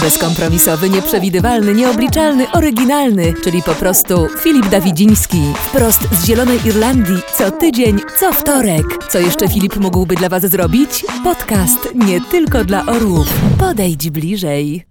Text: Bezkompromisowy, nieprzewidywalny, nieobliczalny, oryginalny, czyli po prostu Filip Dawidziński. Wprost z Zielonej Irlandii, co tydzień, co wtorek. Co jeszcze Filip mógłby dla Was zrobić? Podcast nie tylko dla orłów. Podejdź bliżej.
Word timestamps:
Bezkompromisowy, 0.00 0.90
nieprzewidywalny, 0.90 1.74
nieobliczalny, 1.74 2.52
oryginalny, 2.52 3.34
czyli 3.44 3.62
po 3.62 3.74
prostu 3.74 4.28
Filip 4.38 4.68
Dawidziński. 4.68 5.42
Wprost 5.56 6.00
z 6.12 6.26
Zielonej 6.26 6.58
Irlandii, 6.66 7.22
co 7.38 7.50
tydzień, 7.50 8.00
co 8.20 8.32
wtorek. 8.32 8.86
Co 9.08 9.18
jeszcze 9.18 9.48
Filip 9.48 9.76
mógłby 9.76 10.14
dla 10.14 10.28
Was 10.28 10.42
zrobić? 10.42 11.04
Podcast 11.24 11.94
nie 11.94 12.20
tylko 12.20 12.64
dla 12.64 12.86
orłów. 12.86 13.26
Podejdź 13.58 14.10
bliżej. 14.10 14.84